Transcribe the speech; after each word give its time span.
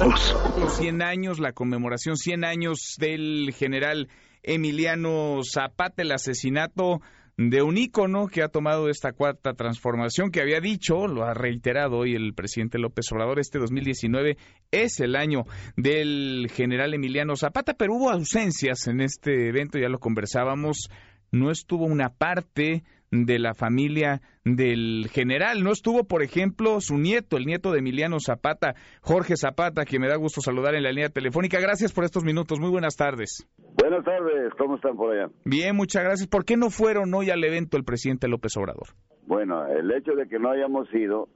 todos. 0.00 0.36
Los 0.58 0.76
100 0.76 1.02
años, 1.02 1.38
la 1.40 1.52
conmemoración 1.52 2.16
100 2.16 2.44
años 2.44 2.96
del 2.98 3.52
general 3.52 4.08
Emiliano 4.42 5.40
Zapata, 5.42 6.02
el 6.02 6.12
asesinato 6.12 7.00
de 7.36 7.62
un 7.62 7.78
ícono 7.78 8.26
que 8.26 8.42
ha 8.42 8.48
tomado 8.48 8.88
esta 8.88 9.12
cuarta 9.12 9.54
transformación, 9.54 10.30
que 10.30 10.40
había 10.40 10.60
dicho, 10.60 11.06
lo 11.06 11.24
ha 11.24 11.34
reiterado 11.34 11.98
hoy 11.98 12.14
el 12.14 12.34
presidente 12.34 12.78
López 12.78 13.10
Obrador, 13.12 13.38
este 13.38 13.58
2019 13.58 14.36
es 14.70 15.00
el 15.00 15.16
año 15.16 15.44
del 15.76 16.50
general 16.52 16.94
Emiliano 16.94 17.36
Zapata, 17.36 17.74
pero 17.74 17.94
hubo 17.94 18.10
ausencias 18.10 18.86
en 18.88 19.00
este 19.00 19.48
evento, 19.48 19.78
ya 19.78 19.88
lo 19.88 19.98
conversábamos, 19.98 20.90
no 21.30 21.50
estuvo 21.50 21.84
una 21.84 22.10
parte 22.10 22.84
de 23.10 23.38
la 23.38 23.54
familia 23.54 24.20
del 24.44 25.08
general. 25.10 25.62
No 25.62 25.72
estuvo, 25.72 26.04
por 26.04 26.22
ejemplo, 26.22 26.80
su 26.80 26.98
nieto, 26.98 27.36
el 27.36 27.46
nieto 27.46 27.72
de 27.72 27.80
Emiliano 27.80 28.18
Zapata, 28.20 28.74
Jorge 29.00 29.36
Zapata, 29.36 29.84
que 29.84 29.98
me 29.98 30.08
da 30.08 30.16
gusto 30.16 30.40
saludar 30.40 30.74
en 30.74 30.82
la 30.82 30.90
línea 30.90 31.08
telefónica. 31.08 31.60
Gracias 31.60 31.92
por 31.92 32.04
estos 32.04 32.24
minutos. 32.24 32.60
Muy 32.60 32.70
buenas 32.70 32.96
tardes. 32.96 33.46
Buenas 33.80 34.04
tardes. 34.04 34.52
¿Cómo 34.58 34.76
están 34.76 34.96
por 34.96 35.12
allá? 35.12 35.30
Bien, 35.44 35.76
muchas 35.76 36.04
gracias. 36.04 36.28
¿Por 36.28 36.44
qué 36.44 36.56
no 36.56 36.70
fueron 36.70 37.12
hoy 37.14 37.30
al 37.30 37.42
evento 37.44 37.76
el 37.76 37.84
presidente 37.84 38.28
López 38.28 38.56
Obrador? 38.56 38.88
Bueno, 39.26 39.66
el 39.66 39.90
hecho 39.92 40.12
de 40.12 40.28
que 40.28 40.38
no 40.38 40.50
hayamos 40.50 40.92
ido 40.94 41.28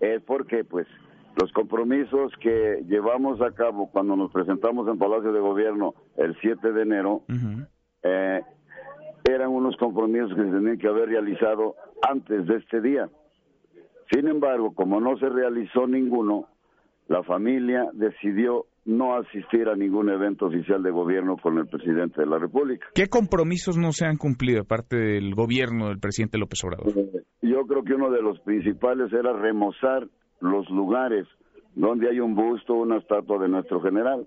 es 0.00 0.22
porque, 0.22 0.64
pues, 0.64 0.86
los 1.40 1.52
compromisos 1.52 2.32
que 2.40 2.82
llevamos 2.88 3.40
a 3.40 3.52
cabo 3.52 3.90
cuando 3.90 4.16
nos 4.16 4.32
presentamos 4.32 4.88
en 4.88 4.98
Palacio 4.98 5.32
de 5.32 5.40
Gobierno 5.40 5.94
el 6.16 6.36
7 6.40 6.72
de 6.72 6.82
enero, 6.82 7.22
compromisos 9.78 10.34
que 10.34 10.42
se 10.42 10.50
tenían 10.50 10.78
que 10.78 10.88
haber 10.88 11.08
realizado 11.08 11.74
antes 12.02 12.46
de 12.46 12.56
este 12.56 12.80
día. 12.80 13.08
Sin 14.10 14.28
embargo, 14.28 14.74
como 14.74 15.00
no 15.00 15.16
se 15.18 15.28
realizó 15.28 15.86
ninguno, 15.86 16.46
la 17.08 17.22
familia 17.22 17.88
decidió 17.92 18.66
no 18.84 19.16
asistir 19.16 19.68
a 19.68 19.76
ningún 19.76 20.08
evento 20.08 20.46
oficial 20.46 20.82
de 20.82 20.90
gobierno 20.90 21.36
con 21.36 21.58
el 21.58 21.66
presidente 21.66 22.22
de 22.22 22.26
la 22.26 22.38
República. 22.38 22.86
¿Qué 22.94 23.06
compromisos 23.08 23.76
no 23.76 23.92
se 23.92 24.06
han 24.06 24.16
cumplido 24.16 24.62
aparte 24.62 24.96
del 24.96 25.34
gobierno 25.34 25.88
del 25.88 25.98
presidente 25.98 26.38
López 26.38 26.64
Obrador? 26.64 26.86
Eh, 26.96 27.22
yo 27.42 27.66
creo 27.66 27.84
que 27.84 27.94
uno 27.94 28.10
de 28.10 28.22
los 28.22 28.40
principales 28.40 29.12
era 29.12 29.34
remozar 29.34 30.08
los 30.40 30.68
lugares 30.70 31.26
donde 31.74 32.08
hay 32.08 32.18
un 32.18 32.34
busto, 32.34 32.74
una 32.74 32.96
estatua 32.98 33.38
de 33.38 33.48
nuestro 33.48 33.80
general. 33.82 34.26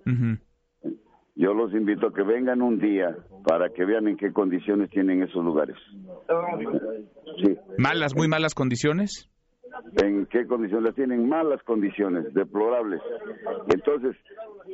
Yo 1.35 1.53
los 1.53 1.73
invito 1.73 2.07
a 2.07 2.13
que 2.13 2.23
vengan 2.23 2.61
un 2.61 2.79
día 2.79 3.15
para 3.47 3.69
que 3.69 3.85
vean 3.85 4.07
en 4.07 4.17
qué 4.17 4.31
condiciones 4.33 4.89
tienen 4.89 5.23
esos 5.23 5.43
lugares. 5.43 5.77
Sí. 7.43 7.57
¿Malas, 7.77 8.15
muy 8.15 8.27
malas 8.27 8.53
condiciones? 8.53 9.29
¿En 10.01 10.25
qué 10.25 10.45
condiciones? 10.45 10.93
Tienen 10.95 11.27
malas 11.27 11.61
condiciones, 11.63 12.33
deplorables. 12.33 13.01
Entonces, 13.73 14.15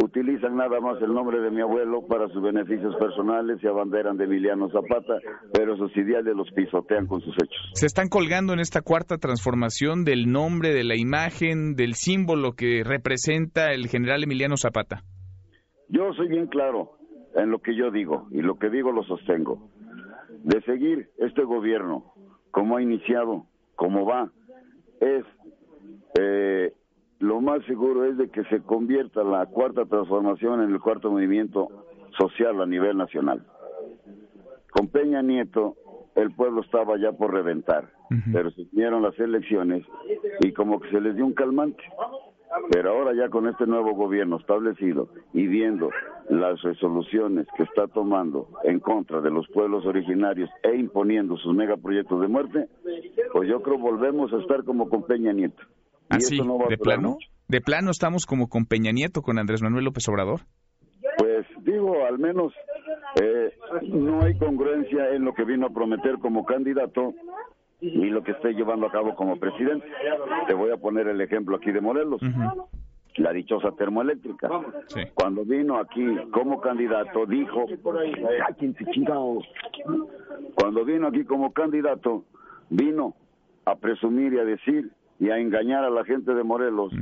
utilizan 0.03 0.57
nada 0.57 0.79
más 0.79 1.01
el 1.01 1.13
nombre 1.13 1.39
de 1.39 1.51
mi 1.51 1.61
abuelo 1.61 2.05
para 2.07 2.27
sus 2.29 2.41
beneficios 2.41 2.95
personales 2.95 3.59
y 3.61 3.67
abanderan 3.67 4.17
de 4.17 4.25
Emiliano 4.25 4.69
Zapata, 4.71 5.19
pero 5.53 5.77
sus 5.77 5.95
ideales 5.95 6.35
los 6.35 6.51
pisotean 6.51 7.05
con 7.05 7.21
sus 7.21 7.35
hechos. 7.35 7.71
Se 7.73 7.85
están 7.85 8.09
colgando 8.09 8.53
en 8.53 8.59
esta 8.59 8.81
cuarta 8.81 9.17
transformación 9.17 10.03
del 10.03 10.31
nombre, 10.31 10.73
de 10.73 10.83
la 10.83 10.95
imagen, 10.97 11.75
del 11.75 11.93
símbolo 11.93 12.53
que 12.53 12.83
representa 12.83 13.71
el 13.71 13.87
general 13.87 14.23
Emiliano 14.23 14.57
Zapata. 14.57 15.03
Yo 15.89 16.13
soy 16.13 16.27
bien 16.27 16.47
claro 16.47 16.97
en 17.35 17.51
lo 17.51 17.59
que 17.59 17.75
yo 17.75 17.91
digo 17.91 18.27
y 18.31 18.41
lo 18.41 18.57
que 18.57 18.69
digo 18.69 18.91
lo 18.91 19.03
sostengo. 19.03 19.69
De 20.43 20.61
seguir 20.61 21.09
este 21.17 21.43
gobierno 21.43 22.13
como 22.51 22.77
ha 22.77 22.81
iniciado, 22.81 23.45
como 23.75 24.05
va, 24.05 24.31
es 24.99 25.23
eh, 26.19 26.73
lo 27.19 27.41
más 27.41 27.63
seguro 27.65 28.05
es 28.05 28.17
de 28.17 28.29
que 28.29 28.43
se 28.45 28.61
convierta 28.61 29.23
la 29.23 29.45
cuarta 29.45 29.85
transformación 29.85 30.61
en 30.61 30.71
el 30.71 30.79
cuarto 30.79 31.11
movimiento 31.11 31.69
social 32.17 32.61
a 32.61 32.65
nivel 32.65 32.97
nacional. 32.97 33.45
Con 34.71 34.87
Peña 34.87 35.21
Nieto 35.21 35.75
el 36.15 36.31
pueblo 36.31 36.61
estaba 36.61 36.97
ya 36.97 37.11
por 37.11 37.31
reventar, 37.31 37.91
pero 38.33 38.49
se 38.51 38.63
vinieron 38.71 39.03
las 39.03 39.17
elecciones 39.19 39.85
y 40.41 40.51
como 40.51 40.79
que 40.79 40.89
se 40.89 40.99
les 40.99 41.15
dio 41.15 41.25
un 41.25 41.33
calmante. 41.33 41.83
Pero 42.71 42.91
ahora 42.91 43.13
ya 43.13 43.29
con 43.29 43.47
este 43.47 43.65
nuevo 43.65 43.93
gobierno 43.93 44.37
establecido 44.37 45.09
y 45.33 45.47
viendo 45.47 45.89
las 46.29 46.61
resoluciones 46.61 47.47
que 47.55 47.63
está 47.63 47.87
tomando 47.87 48.49
en 48.63 48.79
contra 48.79 49.21
de 49.21 49.31
los 49.31 49.47
pueblos 49.49 49.85
originarios 49.85 50.49
e 50.63 50.75
imponiendo 50.75 51.37
sus 51.37 51.55
megaproyectos 51.55 52.21
de 52.21 52.27
muerte, 52.27 52.67
pues 53.31 53.49
yo 53.49 53.61
creo 53.61 53.77
volvemos 53.77 54.31
a 54.33 54.37
estar 54.37 54.63
como 54.63 54.89
con 54.89 55.03
Peña 55.03 55.33
Nieto. 55.33 55.63
¿Así? 56.09 56.39
¿Ah, 56.39 56.67
¿De 56.69 56.77
plano? 56.77 57.17
¿De 57.47 57.61
plano 57.61 57.91
estamos 57.91 58.25
como 58.25 58.49
con 58.49 58.65
Peña 58.65 58.91
Nieto, 58.91 59.21
con 59.21 59.39
Andrés 59.39 59.61
Manuel 59.61 59.85
López 59.85 60.07
Obrador? 60.09 60.41
Pues 61.17 61.45
digo, 61.63 62.05
al 62.05 62.19
menos 62.19 62.53
eh, 63.21 63.51
no 63.83 64.21
hay 64.21 64.37
congruencia 64.37 65.09
en 65.13 65.25
lo 65.25 65.33
que 65.33 65.43
vino 65.43 65.67
a 65.67 65.69
prometer 65.69 66.19
como 66.19 66.45
candidato 66.45 67.13
y 67.79 68.09
lo 68.09 68.23
que 68.23 68.31
estoy 68.31 68.55
llevando 68.55 68.87
a 68.87 68.91
cabo 68.91 69.15
como 69.15 69.37
presidente. 69.37 69.87
Te 70.47 70.53
voy 70.53 70.71
a 70.71 70.77
poner 70.77 71.07
el 71.07 71.21
ejemplo 71.21 71.57
aquí 71.57 71.71
de 71.71 71.81
Morelos. 71.81 72.21
La 73.17 73.33
dichosa 73.33 73.71
termoeléctrica. 73.71 74.49
Cuando 75.15 75.43
vino 75.43 75.77
aquí 75.77 76.05
como 76.31 76.61
candidato, 76.61 77.25
dijo: 77.25 77.65
Cuando 80.55 80.85
vino 80.85 81.07
aquí 81.07 81.23
como 81.23 81.51
candidato, 81.51 82.25
vino 82.69 83.15
a 83.65 83.75
presumir 83.75 84.33
y 84.33 84.39
a 84.39 84.45
decir 84.45 84.91
y 85.19 85.29
a 85.29 85.39
engañar 85.39 85.83
a 85.83 85.89
la 85.89 86.05
gente 86.05 86.33
de 86.33 86.43
Morelos. 86.43 86.93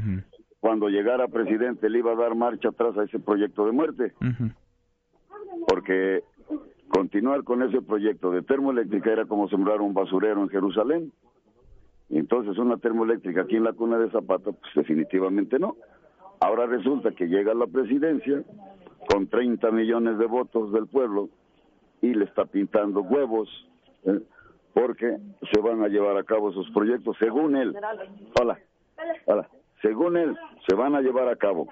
Cuando 0.62 0.88
llegara 0.88 1.28
presidente, 1.28 1.90
le 1.90 2.00
iba 2.00 2.14
a 2.14 2.16
dar 2.16 2.34
marcha 2.34 2.70
atrás 2.70 2.98
a 2.98 3.04
ese 3.04 3.20
proyecto 3.20 3.66
de 3.66 3.72
muerte. 3.72 4.14
Porque 5.68 6.24
continuar 6.96 7.44
con 7.44 7.62
ese 7.62 7.82
proyecto 7.82 8.32
de 8.32 8.42
termoeléctrica 8.42 9.12
era 9.12 9.26
como 9.26 9.50
sembrar 9.50 9.82
un 9.82 9.94
basurero 9.94 10.42
en 10.42 10.48
Jerusalén. 10.48 11.12
Entonces 12.10 12.58
una 12.58 12.78
termoeléctrica 12.78 13.42
aquí 13.42 13.58
en 13.58 13.66
la 13.66 13.74
cuna 13.74 13.98
de 13.98 14.10
Zapata, 14.12 14.54
pues 14.54 14.74
definitivamente 14.74 15.60
no. 15.60 15.76
Ahora 16.40 16.68
resulta 16.68 17.12
que 17.12 17.28
llega 17.28 17.52
a 17.52 17.56
la 17.56 17.68
presidencia 17.68 18.44
con 19.10 19.28
30 19.28 19.72
millones 19.72 20.18
de 20.18 20.26
votos 20.26 20.72
del 20.72 20.88
pueblo 20.88 21.28
y 22.02 22.14
le 22.14 22.26
está 22.26 22.46
pintando 22.46 23.02
huevos 23.02 23.50
¿eh? 24.06 24.22
porque 24.74 25.18
se 25.52 25.60
van 25.60 25.84
a 25.84 25.90
llevar 25.90 26.16
a 26.16 26.24
cabo 26.24 26.52
esos 26.52 26.70
proyectos 26.72 27.18
según 27.20 27.58
él. 27.58 27.76
Hola, 28.40 28.58
hola. 29.26 29.50
Según 29.82 30.16
él, 30.16 30.38
se 30.68 30.76
van 30.76 30.96
a 30.96 31.02
llevar 31.02 31.28
a 31.28 31.36
cabo. 31.36 31.68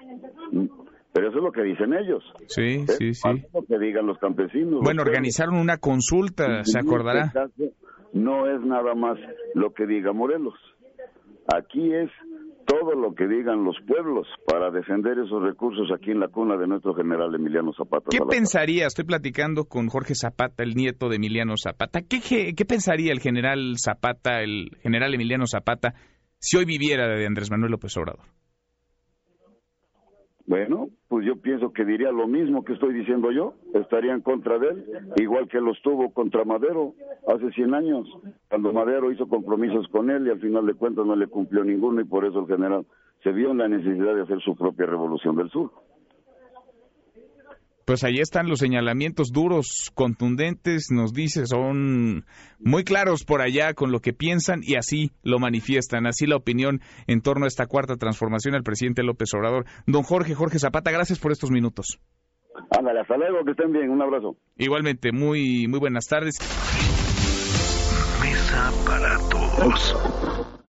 Pero 1.14 1.28
eso 1.28 1.38
es 1.38 1.44
lo 1.44 1.52
que 1.52 1.62
dicen 1.62 1.94
ellos. 1.94 2.24
Sí, 2.48 2.84
sí, 2.88 3.14
sí. 3.14 3.28
lo 3.54 3.62
que 3.62 3.78
digan 3.78 4.04
los 4.04 4.18
campesinos. 4.18 4.80
Bueno, 4.82 5.02
organizaron 5.02 5.54
una 5.54 5.78
consulta, 5.78 6.64
se 6.64 6.80
acordará. 6.80 7.26
Este 7.26 7.72
no 8.14 8.48
es 8.48 8.60
nada 8.62 8.94
más 8.96 9.16
lo 9.54 9.72
que 9.72 9.86
diga 9.86 10.12
Morelos. 10.12 10.54
Aquí 11.54 11.94
es 11.94 12.10
todo 12.66 12.94
lo 12.94 13.14
que 13.14 13.28
digan 13.28 13.62
los 13.62 13.76
pueblos 13.86 14.26
para 14.44 14.72
defender 14.72 15.18
esos 15.18 15.40
recursos 15.40 15.88
aquí 15.94 16.10
en 16.10 16.18
la 16.18 16.28
cuna 16.28 16.56
de 16.56 16.66
nuestro 16.66 16.94
general 16.94 17.32
Emiliano 17.32 17.72
Zapata. 17.76 18.06
¿Qué 18.10 18.18
pensaría? 18.28 18.86
Estoy 18.86 19.04
platicando 19.04 19.66
con 19.66 19.86
Jorge 19.88 20.16
Zapata, 20.16 20.64
el 20.64 20.74
nieto 20.74 21.08
de 21.08 21.16
Emiliano 21.16 21.54
Zapata. 21.56 22.00
¿Qué, 22.02 22.54
qué 22.56 22.64
pensaría 22.64 23.12
el 23.12 23.20
general 23.20 23.76
Zapata, 23.78 24.42
el 24.42 24.70
general 24.82 25.14
Emiliano 25.14 25.46
Zapata, 25.46 25.94
si 26.38 26.56
hoy 26.56 26.64
viviera 26.64 27.06
de 27.06 27.24
Andrés 27.24 27.52
Manuel 27.52 27.70
López 27.70 27.96
Obrador? 27.96 28.24
Bueno, 30.54 30.90
pues 31.08 31.26
yo 31.26 31.34
pienso 31.34 31.72
que 31.72 31.84
diría 31.84 32.12
lo 32.12 32.28
mismo 32.28 32.64
que 32.64 32.74
estoy 32.74 32.94
diciendo 32.94 33.32
yo, 33.32 33.54
estaría 33.74 34.14
en 34.14 34.20
contra 34.20 34.56
de 34.56 34.68
él, 34.68 34.84
igual 35.16 35.48
que 35.48 35.60
lo 35.60 35.72
estuvo 35.72 36.12
contra 36.12 36.44
Madero 36.44 36.94
hace 37.26 37.50
100 37.50 37.74
años, 37.74 38.06
cuando 38.48 38.72
Madero 38.72 39.10
hizo 39.10 39.26
compromisos 39.26 39.88
con 39.88 40.10
él 40.10 40.28
y 40.28 40.30
al 40.30 40.38
final 40.38 40.64
de 40.64 40.74
cuentas 40.74 41.06
no 41.06 41.16
le 41.16 41.26
cumplió 41.26 41.64
ninguno 41.64 42.00
y 42.02 42.04
por 42.04 42.24
eso 42.24 42.42
el 42.42 42.46
general 42.46 42.86
se 43.24 43.32
vio 43.32 43.50
en 43.50 43.58
la 43.58 43.66
necesidad 43.66 44.14
de 44.14 44.22
hacer 44.22 44.40
su 44.42 44.54
propia 44.54 44.86
revolución 44.86 45.34
del 45.34 45.50
sur 45.50 45.72
pues 47.84 48.04
ahí 48.04 48.18
están 48.18 48.48
los 48.48 48.58
señalamientos 48.58 49.30
duros, 49.32 49.90
contundentes, 49.94 50.90
nos 50.90 51.12
dice, 51.12 51.46
son 51.46 52.24
muy 52.58 52.84
claros 52.84 53.24
por 53.24 53.42
allá 53.42 53.74
con 53.74 53.92
lo 53.92 54.00
que 54.00 54.12
piensan 54.12 54.60
y 54.62 54.76
así 54.76 55.10
lo 55.22 55.38
manifiestan, 55.38 56.06
así 56.06 56.26
la 56.26 56.36
opinión 56.36 56.80
en 57.06 57.20
torno 57.20 57.44
a 57.44 57.48
esta 57.48 57.66
cuarta 57.66 57.96
transformación 57.96 58.54
al 58.54 58.62
presidente 58.62 59.02
López 59.02 59.32
Obrador. 59.34 59.66
Don 59.86 60.02
Jorge, 60.02 60.34
Jorge 60.34 60.58
Zapata, 60.58 60.90
gracias 60.90 61.18
por 61.18 61.32
estos 61.32 61.50
minutos. 61.50 62.00
Ándale, 62.70 63.00
hasta 63.00 63.16
luego, 63.16 63.44
que 63.44 63.50
estén 63.50 63.72
bien, 63.72 63.90
un 63.90 64.00
abrazo. 64.00 64.36
Igualmente, 64.56 65.12
muy, 65.12 65.66
muy 65.66 65.80
buenas 65.80 66.06
tardes. 66.06 66.38
Mesa 68.22 68.72
para 68.86 69.18
todos. 69.28 70.23